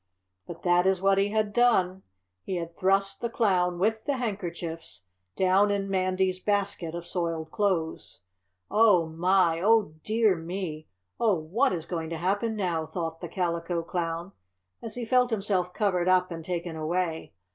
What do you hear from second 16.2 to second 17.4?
and taken away.